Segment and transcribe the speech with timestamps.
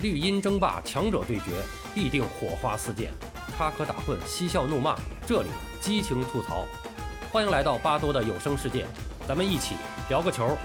[0.00, 1.50] 绿茵争霸，强者对决，
[1.92, 3.10] 必定火花四溅，
[3.56, 5.48] 插科打诨，嬉笑怒骂，这里
[5.80, 6.64] 激情吐槽。
[7.32, 8.86] 欢迎来到巴多的有声世界，
[9.26, 9.74] 咱们一起
[10.08, 10.56] 聊个球。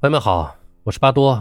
[0.00, 1.40] 朋友们好，我是巴多。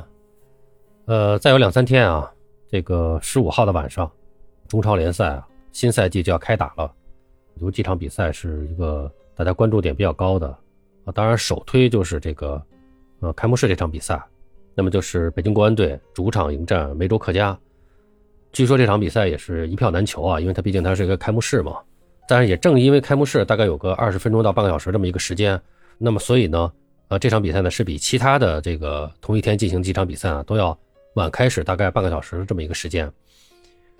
[1.06, 2.32] 呃，再有两三天啊，
[2.70, 4.10] 这个十五号的晚上，
[4.68, 6.94] 中超联赛啊，新赛季就要开打了。
[7.56, 10.48] 有几场比赛是一个大家关注点比较高的
[11.06, 12.64] 啊，当然首推就是这个
[13.22, 14.22] 呃开幕式这场比赛。
[14.82, 17.56] 那么就是北京国安队主场迎战梅州客家，
[18.52, 21.78] 据说这场比赛也是一票难求啊，因为它毕竟它是一个开幕式嘛。
[22.28, 25.62] 但是也正因为开幕式大概有个二十分钟到半个小时这么一个时间，
[26.00, 26.72] 那么所以呢，
[27.10, 30.76] 呃这场比赛呢是比其他的这个同一天进行几场比赛啊都要
[31.14, 33.08] 晚开始大概半个小时这么一个时间。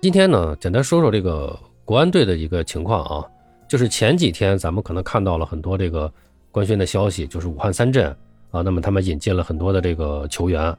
[0.00, 3.24] 今天呢，简单说说这个国安队的一个情况啊，
[3.68, 6.12] 就是前几天咱们可能看到了很多这个
[6.50, 8.12] 官宣的消息，就是武汉三镇。
[8.52, 10.76] 啊，那么他们引进了很多的这个球员，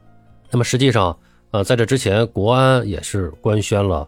[0.51, 1.17] 那么实际上，
[1.49, 4.07] 呃，在这之前，国安也是官宣了，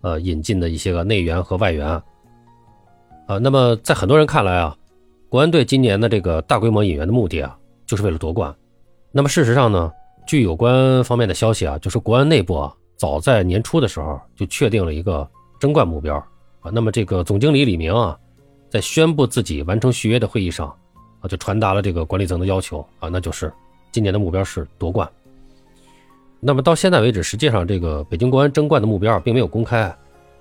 [0.00, 1.86] 呃，引进的一些个内援和外援，
[3.26, 4.74] 啊，那么在很多人看来啊，
[5.28, 7.54] 国安队今年的这个大规模引援的目的啊，
[7.86, 8.54] 就是为了夺冠。
[9.12, 9.92] 那么事实上呢，
[10.26, 15.28] 据有关方面的消息啊，就是国安内部啊，早在年初的时候就确定了一个
[15.60, 16.16] 争冠目标
[16.60, 16.70] 啊。
[16.72, 18.18] 那么这个总经理李明啊，
[18.70, 20.74] 在宣布自己完成续约的会议上。
[21.22, 23.50] 啊，就传达了这个管理层的要求啊，那就是
[23.90, 25.08] 今年的目标是夺冠。
[26.40, 29.82] 那么到现在为止，实际上这个北京国安争冠的目标并没有公开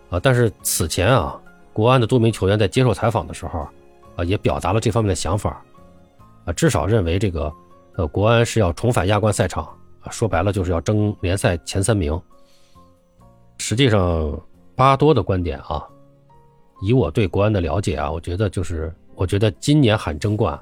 [0.09, 1.39] 啊，但是此前啊，
[1.71, 3.67] 国安的多名球员在接受采访的时候
[4.15, 5.63] 啊，也表达了这方面的想法
[6.45, 7.53] 啊，至少认为这个
[7.97, 9.63] 呃国安是要重返亚冠赛场
[10.01, 12.19] 啊，说白了就是要争联赛前三名。
[13.59, 14.41] 实际上，
[14.75, 15.88] 巴多的观点啊，
[16.81, 20.59] 以我对国安的了解啊，我觉得就是我觉得今年喊争冠。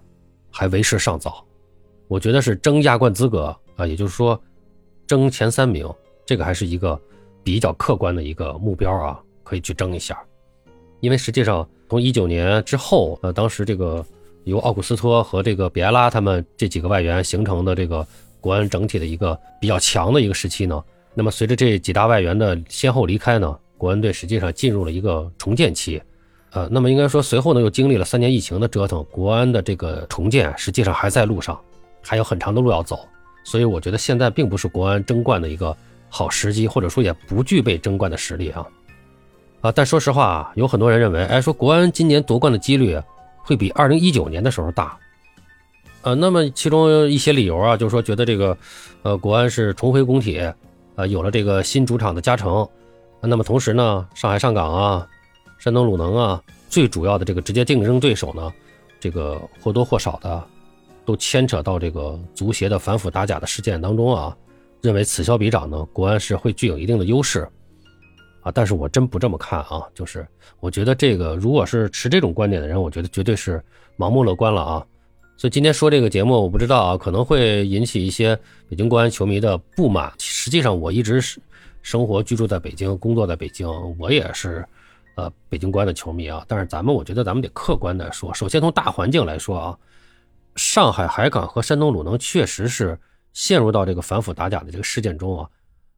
[0.51, 1.45] 还为时尚早，
[2.07, 4.39] 我觉得是争亚冠资格啊，也就是说，
[5.07, 5.87] 争前三名，
[6.25, 6.99] 这个还是一个
[7.43, 10.19] 比较客观的一个目标啊，可以去争一下。
[10.99, 14.05] 因为实际上从一九年之后，呃，当时这个
[14.43, 18.05] 由奥古斯托和这个比埃拉他们这几个外援形成的这个
[18.41, 20.83] 国安整体的一个比较强的一个时期呢，
[21.13, 26.01] 那么随着这几大外援的先后离开呢，国安队实际上进入了一个重建期。
[26.51, 31.59] 呃，那么应该说，随后呢又经历了三年疫情的折腾，国安的这个重建实际上还在路上，
[32.01, 33.07] 还有很长的路要走，
[33.43, 35.77] 所以我觉得现在并不是国安争冠的一个
[36.09, 38.65] 好时机，或者说也不具备争冠的实力啊。
[39.61, 42.99] 啊，但说实话啊，有很多人认为，哎，说国安今年夺冠的几率
[43.43, 44.97] 会比二零一九年的时候大。
[46.01, 48.57] 呃，那么其中一些理由啊，就是说觉得这个，
[49.03, 50.41] 呃，国安是重回工体，
[50.95, 52.67] 呃，有了这个新主场的加成，
[53.21, 55.07] 那么同时呢，上海上港啊。
[55.59, 58.51] 山东鲁能啊，最主要的这个直接竞争对手呢，
[58.97, 60.41] 这个或多或少的
[61.05, 64.35] 都牵扯到这个足协的反腐打假的事件当中啊，
[64.81, 67.45] 认为此消彼长呢，国安是会具有一定的优势
[68.41, 70.25] 啊，但是我真不这么看啊，就是
[70.61, 73.61] 我觉得这个如果是持这种观点的人，我觉得绝对是
[73.97, 74.85] 盲目乐观了啊，
[75.35, 78.33] 所以今天说这个节目，我不知道啊，可能会引起一些
[78.69, 80.09] 北京国安球迷的不满。
[80.19, 81.41] 实际上，我一直是
[81.81, 84.65] 生活居住在北京，工作在北京，我也是。
[85.19, 89.77] 呃，北京国安的球迷啊，但是咱们我觉得咱们得客观的说，首先从大环境来说啊，
[90.55, 92.97] 上海海港和山东鲁能确实是
[93.33, 95.49] 陷入到这个反腐打假的这个事件中啊，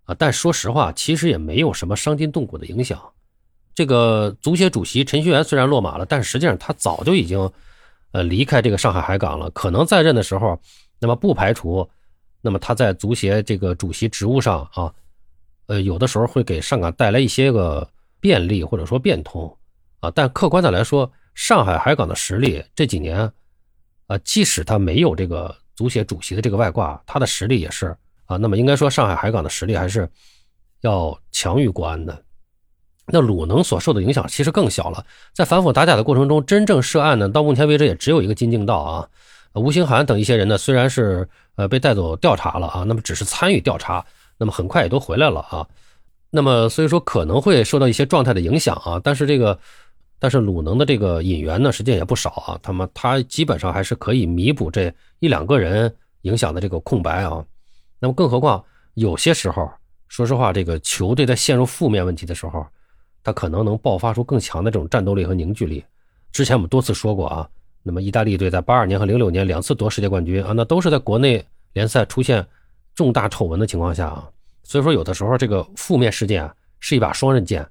[0.06, 3.00] 啊，但说实话，其实也没有什么伤筋动骨的影响。
[3.76, 7.52] 这个足协主席陈戌源虽然落马了，但是实际上他早就已经
[8.14, 10.60] 呃离开这个上海海港了，可能在任的时候，
[11.00, 11.88] 那么不排除，
[12.42, 14.92] 那么他在足协这个主席职务上啊，
[15.68, 17.88] 呃，有的时候会给上港带来一些个。
[18.22, 19.54] 便利或者说变通，
[20.00, 23.30] 啊，但客观的来说，上海海港的实力这几年，
[24.08, 27.94] 啊，即使他没有这个足协主席的这个外挂，他的实力也是
[28.26, 28.38] 啊。
[28.38, 30.08] 那么应该说，上海海港的实力还是
[30.82, 32.24] 要强于国安的。
[33.08, 35.04] 那鲁能所受的影响其实更小了。
[35.34, 39.10] 在反腐打假的过程中，真正涉案呢，到目前为止也只有一个金敬道啊，
[39.54, 44.06] 吴兴涵等一些人呢，虽然是呃被带走调查了啊，那么只是参与调查，
[44.38, 45.68] 那么很快也都回来了啊。
[46.34, 49.60] 那么，所以说可能会受到一些状态的影响啊，但是这个，
[50.18, 57.46] 但是鲁能的这个引援呢，实际上也不少啊，他们他基本上还是可以弥补这一两个人影响的这个空白啊。
[58.00, 58.64] 那么，更何况
[58.94, 59.70] 有些时候，
[60.08, 62.66] 说实话，这个球队在陷入负面问题的时候，
[63.24, 65.84] 他可能能爆发出更强的这种战斗力和凝聚力。
[66.32, 67.50] 之前我们多次说过啊，
[67.84, 72.48] 那么意大利队在八二年和零六年两次夺世界冠军啊，那都是在国内联赛出现
[72.96, 74.30] 重大丑闻的情况下啊。
[74.64, 77.68] 所以说，有的时候这个负面事件啊，是一把双刃剑，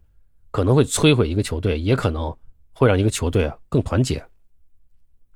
[0.50, 2.36] 可能会摧毁一个球队，也可能
[2.72, 4.24] 会让一个球队啊更团结。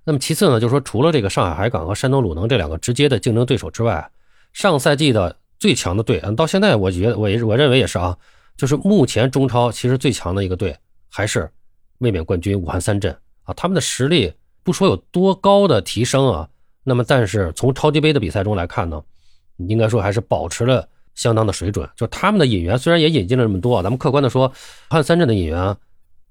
[0.05, 4.11] 那么其次呢，就是说，除了这个上海海港和山东鲁能这两个直接的竞争对手之外，
[4.53, 8.17] 上赛季的最强的队，嗯，到现在我觉得我也我认为也是啊，
[8.57, 10.77] 就是目前中超其实最强的一个队
[11.09, 11.51] 还是
[11.99, 16.49] 卫冕冠军武汉三镇啊，他们的实力不说有多高的提升啊，
[16.83, 19.03] 那么但是从超级杯的比赛中来看呢，
[19.57, 21.89] 应该说还是保持了相当的水准。
[21.97, 24.53] 就他们的引援虽然也引进了这么多，咱们客观的说，武
[24.91, 25.77] 汉三镇的引援，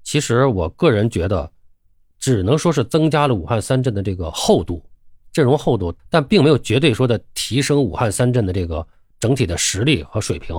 [0.02, 1.50] 其实我个人觉得
[2.18, 4.82] 只能说是增加了武汉三镇的这个厚度。
[5.32, 8.86] 阵容厚度，但并没有绝对说的提升武汉三镇的这个
[9.18, 10.54] 整体的实力和水平，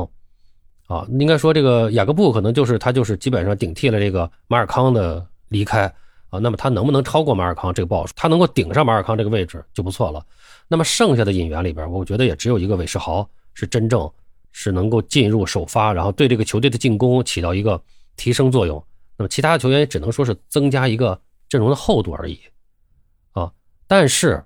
[0.87, 5.85] 啊，应该说这个雅各布可能就是他就是基本上顶替了这个马尔康的离开
[6.29, 10.21] 啊，那么他能不能超过马尔康这个不好说，他能够顶上马尔康这个位置就不错了。
[10.67, 13.25] 那么剩下的引援里边，我觉得也只有一个韦世豪
[13.55, 14.07] 是真正
[14.51, 17.81] 是能够进入首发，然后对这个球队的进攻起到一个
[18.15, 18.85] 提升作用。
[19.17, 21.19] 那么其他的球员也只能说是增加一个
[21.49, 22.39] 阵容的厚度而已，
[23.31, 23.51] 啊，
[23.87, 24.43] 但是。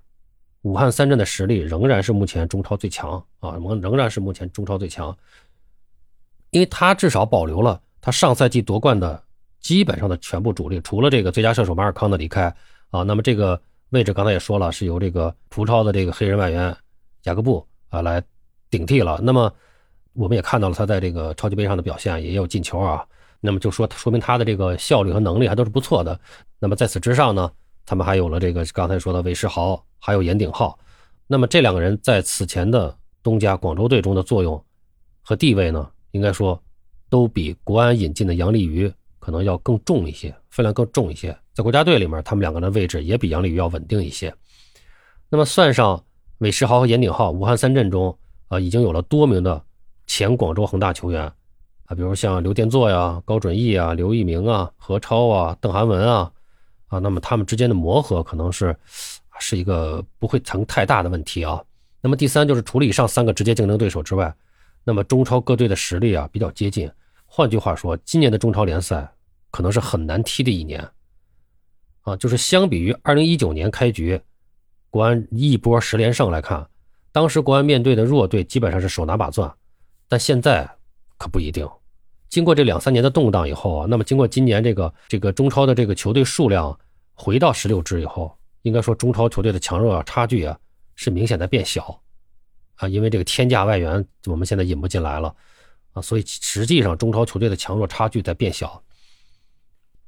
[0.63, 5.17] 武汉三镇的实力仍然是目前中超最强啊，仍仍然是目前中超最强，
[6.49, 9.23] 因为他至少保留了他上赛季夺冠的
[9.61, 12.53] 基本上的全部主力，除了这个最佳射手马尔康的离开
[12.89, 13.59] 啊，那么这个
[13.91, 16.75] 位置刚才也说了，是由这个葡超的这个黑人外援
[17.23, 18.21] 雅各布啊来
[18.69, 19.19] 顶替了。
[19.23, 19.53] 那么
[20.13, 23.05] 我们也看到了他在这个超级杯上的表现，也有进球啊，
[23.39, 26.19] 那么就说说明他的这个效率和能力还都是不错的。
[26.59, 27.51] 那么在此之上呢？
[27.85, 30.77] 他们还有了这个刚才说的韦世豪，还有严鼎浩，
[31.25, 34.63] 那么这两个人在此前的东家广州队中的作用
[35.23, 36.61] 和地位呢，应该说
[37.09, 41.35] 都比国安引进的杨立瑜可能要更重一些，分量更重一些。
[41.51, 44.31] 在国家队里面，他们两个人的位置也比杨立瑜要稳定一些。
[45.27, 46.03] 那么算上
[46.37, 48.15] 韦世豪和严鼎浩，武汉三镇中
[48.49, 49.63] 啊已经有了多名的
[50.05, 51.23] 前广州恒大球员
[51.85, 56.29] 啊，比如像刘殿座呀、高准翼啊、刘一鸣啊、何超啊、邓涵文啊。
[56.87, 58.75] 啊，那么他们之间的磨合可能是
[59.39, 61.63] 是一个不会成太大的问题啊。
[62.01, 64.35] 那么第三就是除了以上三个直接竞争对手之外，
[64.83, 66.89] 那么中超各队的实力啊比较接近。
[67.27, 69.07] 换句话说，今年的中超联赛
[69.51, 70.83] 可能是很难踢的一年
[72.01, 72.15] 啊。
[72.15, 74.19] 就是相比于二零一九年开局
[74.89, 76.67] 国安一波十连胜来看，
[77.11, 79.51] 当时国安面对的弱队基本上是手拿把攥，
[80.07, 80.69] 但现在
[81.17, 81.67] 可不一定。
[82.29, 86.77] 经过这两三年的动荡以后啊，那么经过今年这个这个中超的这个球队数量
[87.13, 90.55] 回到十六支以后，应该说中超球队的强弱啊差距啊
[90.95, 91.99] 是明显在变小，
[92.75, 95.33] 啊，因为这个天价外援我们现在引不进来了，
[95.93, 98.81] 啊，所以实际上中超球队的强弱差距在变小。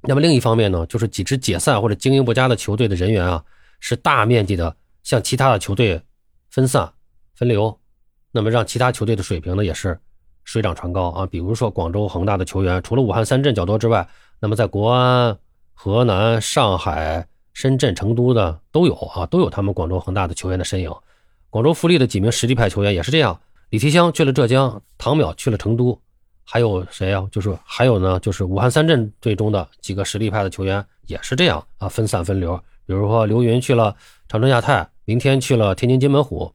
[0.01, 3.43] 那么另一方面呢，就是几支解散或者经营不佳的球队的人员啊
[3.79, 5.99] 是大面积的向其他的球队
[6.51, 6.91] 分散
[7.33, 7.79] 分流，
[8.31, 9.99] 那么让其他球队的水平呢也是。
[10.43, 11.25] 水涨船高啊！
[11.27, 14.05] 比如说广州恒大的球员，除了武汉三镇较多之外，
[14.39, 15.37] 那么在国安、
[15.71, 20.91] 河南、上海、深圳、成都的都有啊，都有他们广州恒大的球员的身影。
[21.51, 23.39] 广州富力的几名实力派球员也是这样，
[23.69, 26.01] 李提香去了浙江，唐淼去了成都，
[26.43, 27.27] 还有谁啊？
[27.31, 32.59] 就是还有呢，就是武汉三镇队中的几个实力派的球员也是这样啊，分散分流。
[32.91, 33.95] 比如说刘云去了
[34.27, 36.53] 长春亚泰，明天去了天津津门虎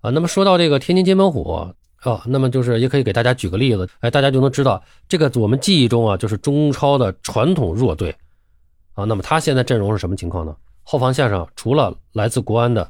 [0.00, 0.10] 啊。
[0.10, 1.74] 那么说到这个天津津门虎。
[2.02, 8.14] 啊，那么就是也可以给大家举个例子，哎，大家就能知道这个我们记忆中啊，就是中超的传统弱队
[8.94, 9.02] 啊。
[9.02, 10.54] 那么他现在阵容是什么情况呢？
[10.84, 12.88] 后防线上除了来自国安的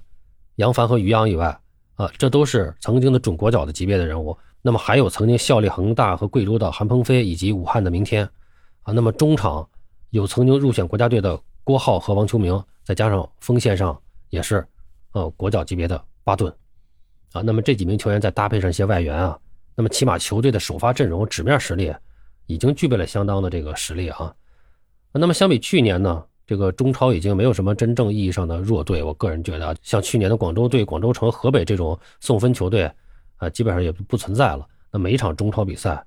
[0.57, 1.59] 杨帆和于洋以外，
[1.95, 4.37] 啊，这都是曾经的准国脚的级别的人物。
[4.61, 8.29] 那么还有曾经效力恒大和贵州的韩鹏飞以及武汉的明天
[8.83, 8.93] 啊。
[8.93, 9.67] 那么中场
[10.11, 14.67] 有曾经入选国家队的郭浩和王秋明，再加上锋线上也是
[15.13, 16.51] 呃国脚级别的巴顿。
[17.35, 19.39] 啊，那么这几名球员再搭配上一些外援啊，
[19.75, 21.95] 那么起码球队的首发阵容纸面实力
[22.47, 24.35] 已经具备了相当的这个实力啊。
[25.13, 29.03] 那么相比去年呢，这个中超已经没有什么真正意义上的弱队。
[29.03, 32.91] 我个人觉得，像去年的广州队、广州城、河北这种送分球队
[33.37, 34.67] 啊，基本上也不存在了。
[34.91, 36.03] 那每一场中超比赛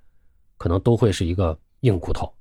[0.57, 2.33] 可能都会是一个硬骨头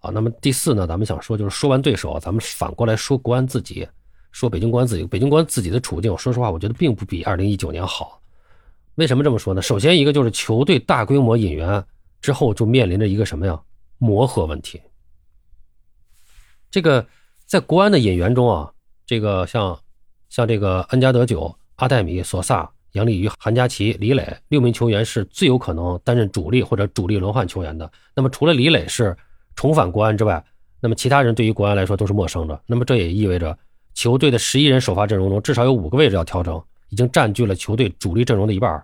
[0.00, 0.10] 啊。
[0.10, 3.88] 那么第四呢，咱们想说就是说完对手，咱们反过来说国安自己。
[4.32, 8.20] 说北京国安自己，北京国安自己的处境，说实话，我觉得并不比二零一九年好。
[8.94, 9.60] 为什么这么说呢？
[9.60, 11.84] 首先一个就是球队大规模引援
[12.20, 13.60] 之后，就面临着一个什么呀？
[13.98, 14.80] 磨合问题。
[16.70, 17.04] 这个
[17.44, 18.70] 在国安的引援中啊，
[19.04, 19.76] 这个像
[20.28, 27.90] 像这个恩加德久、阿戴米、索萨、杨立瑜、韩佳琪、李磊六名球员是最有可能担任主力或者主力轮换球员的。
[28.14, 29.16] 那么除了李磊是
[29.54, 30.44] 重返国安之外，
[30.80, 32.60] 那么其他人对于国安来说都是陌生的。
[32.66, 33.56] 那么这也意味着。
[33.92, 38.82] 球队的十一人首发阵容中，至少有五个位置要调整，已经占据了球队主力阵容的一半。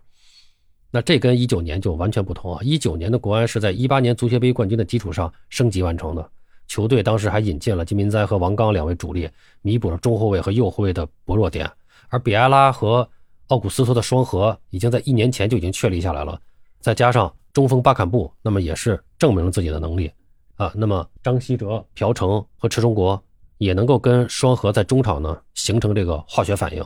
[0.91, 2.61] 那这跟一九年就完全不同啊！
[2.63, 6.29] 一九年的国安是在一八年足协杯冠军的基础上升级完成的，
[6.67, 9.31] 球队当时还引进了金民哉和王刚两位主力，
[9.63, 11.71] 弥补了中后卫和右后卫的薄弱点。
[12.09, 13.09] 而比埃拉和
[13.47, 16.39] 奥古斯托的双核已经在一年前就已经确立下来了，
[16.81, 20.11] 再加上中锋巴坎布，那么也是证明了自己的能力
[20.57, 20.73] 啊。
[20.75, 23.23] 那么张稀哲、朴成和池忠国
[23.59, 26.85] 也能够跟双核在中场呢形成这个化学反应，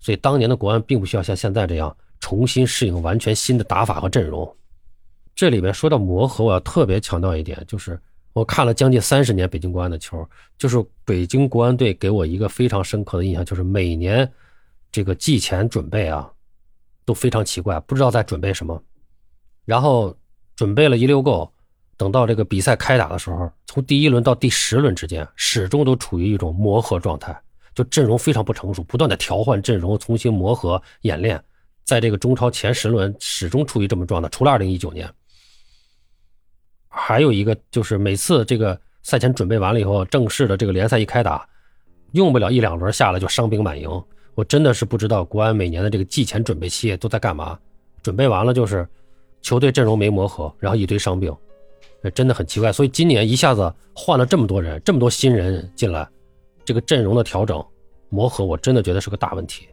[0.00, 4.56] 所以当年的国安并不需要像现在这样重新适应完全新的打法和阵容。
[5.34, 8.00] 这里面说到磨合，我要特别强调一点，就是
[8.32, 14.30] 我看了将近三十年北京国安的球，就是北京国安队给我一个非常深刻的印象，就是每年。
[14.90, 16.32] 这个季前准备啊，
[17.04, 18.82] 都非常奇怪，不知道在准备什么。
[19.66, 20.16] 然后
[20.56, 21.52] 准备了一溜够，
[21.98, 27.38] 等到这个比赛开打的时候，从第一轮到第十轮之间，始终都处于一种磨合状态，
[27.74, 31.42] 就阵容非常不成熟，不断的调换阵容，重新磨合演练。
[31.84, 35.10] 在这个中超前十轮，始终处于这么状态，除了二零一九年。
[36.88, 41.48] 还有一个就是每次这个赛前准备完了以后，正式的这个联赛一开打，
[42.12, 43.90] 用不了一两轮下来就伤兵满营。
[44.34, 47.58] 我真的是不知道国安每年的这个季前准备期都在干嘛，
[48.02, 48.88] 准备完了就是
[49.42, 51.34] 球队阵容没磨合，然后一堆伤病，
[52.14, 52.72] 真的很奇怪。
[52.72, 56.08] 所以今年一下子换了这么多人，这么多新人进来，
[56.64, 57.64] 这个阵容的调整
[58.08, 59.66] 磨合，我真的觉得是个大问题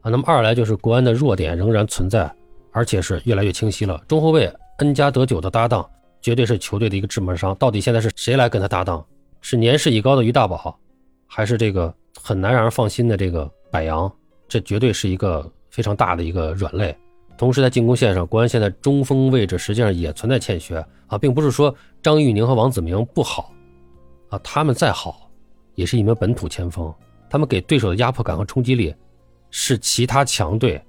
[0.00, 0.10] 啊。
[0.10, 2.32] 那么二来就是国安的弱点仍然存在，
[2.72, 4.02] 而且是越来越清晰了。
[4.08, 5.88] 中后卫恩加德久的搭档
[6.20, 9.04] 绝对是球队的一个致命伤，到底现在是谁来跟他搭档？
[9.40, 10.78] 是年事已高的于大宝，
[11.26, 13.50] 还是这个很难让人放心的这个？
[13.70, 14.08] 柏杨，
[14.46, 16.96] 这绝对是一个非常大的一个软肋。
[17.36, 20.76] 同时，在进攻线上，国安现在中锋位置实际上也存在欠缺
[21.06, 23.52] 啊，并不是说张玉宁和王子明不好
[24.28, 25.28] 啊，他们再好，
[25.74, 26.92] 也是一名本土前锋，
[27.28, 28.94] 他们给对手的压迫感和冲击力，
[29.50, 30.80] 是其他强队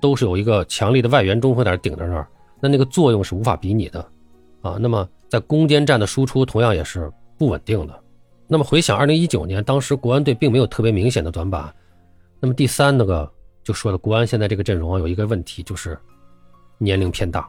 [0.00, 2.28] 都是有一个强力的外援中锋在那顶着那儿，
[2.60, 4.00] 那那个作用是无法比拟的
[4.62, 4.76] 啊。
[4.80, 8.00] 那么在攻坚战的输出同样也是不稳定的。
[8.46, 11.72] 那么回想二零一九年，当时国安队并没有特别明显的短板。
[12.40, 13.30] 那么第三那个
[13.62, 15.98] 就说了，国安现在这个阵容啊有一个问题，就是
[16.78, 17.48] 年龄偏大。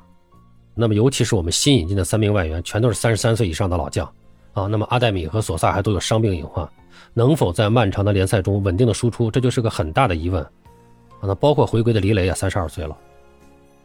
[0.74, 4.06] 那么尤其是我们新引进的三名外援，全都是三十三岁以上的老将
[4.53, 4.68] 啊。
[4.68, 6.68] 那么阿戴米和索萨还都有伤病隐患，
[7.13, 11.24] 能否在漫长的联赛中稳定的输出，这就是个很大的疑问啊。
[11.24, 12.98] 那包括回归的李磊也三十二岁了，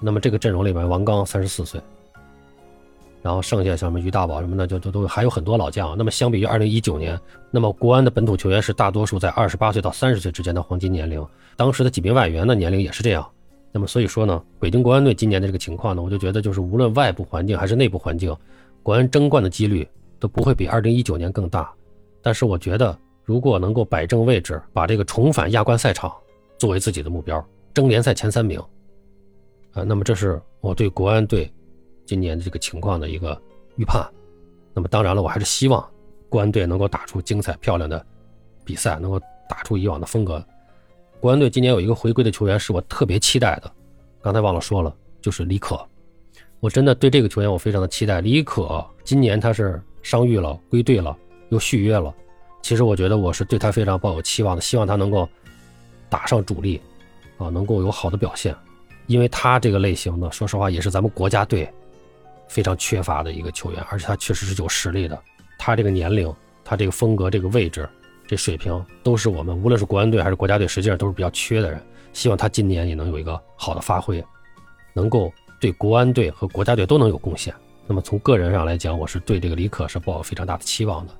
[0.00, 1.80] 那么这个阵容里面，王刚三十四岁。
[3.26, 5.98] 然后剩下像什么于大宝什么的，就都都还有很多老将。
[5.98, 11.26] 那么相比于二零一九年，那么国安的本土球员是大多数在二十八岁到三十岁之间的黄金年龄。
[11.56, 13.28] 当时的几名外援的年龄也是这样。
[13.72, 18.32] 那么所以说呢，北京国安队今年的这个情况呢，我就觉得就是无论外部环境还是内部环境，
[18.80, 19.84] 国安争冠的几率
[20.20, 21.68] 都不会比二零一九年更大。
[22.22, 26.14] 但是我觉得，如果能够摆正位置，把这个重返亚冠赛场
[26.58, 28.56] 作为自己的目标，争联赛前三名，
[29.72, 31.52] 啊，那么这是我对国安队。
[32.06, 33.38] 今年的这个情况的一个
[33.76, 34.08] 预判，
[34.72, 35.86] 那么当然了，我还是希望
[36.28, 38.04] 国安队能够打出精彩漂亮的
[38.64, 40.42] 比赛，能够打出以往的风格。
[41.20, 43.70] 国安队今年有一个回归的球员是我特别期待的，
[44.22, 45.78] 刚才忘了说了，就是李可。
[46.60, 48.20] 我真的对这个球员我非常的期待。
[48.20, 51.16] 李可今年他是伤愈了，归队了，
[51.50, 52.14] 又续约了。
[52.62, 55.28] 其实我觉得我是对他非常抱有期望的，希望他能够
[56.08, 56.80] 打上主力，
[57.38, 58.54] 啊，能够有好的表现，
[59.06, 61.72] 因为他这个类型的，说实话也是咱们国家队。
[62.48, 65.18] 非常缺乏的一个球员，而且他确实是有实力的。
[65.58, 66.32] 他这个年龄，
[66.64, 67.88] 他这个风格，这个位置，
[68.26, 71.80] 这水平，都是我们无论是国安队还是国家队，实际上都是比较缺的人。
[72.12, 74.24] 希望他今年也能有一个好的发挥，
[74.94, 77.54] 能够对国安队和国家队都能有贡献。
[77.86, 81.12] 那么从个人上来讲，我是对这个李可是抱有非常大的期望的。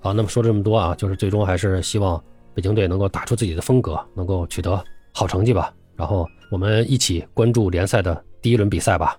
[0.00, 2.22] 好，那么说这么多啊，就是最终还是希望
[2.54, 4.82] 北京队能够打出自己的风格，能够取得
[5.12, 5.74] 好成绩吧。
[5.96, 9.18] 然后我们一起关注联赛的第一轮比赛吧。